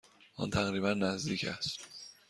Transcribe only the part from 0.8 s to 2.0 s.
نزدیک است.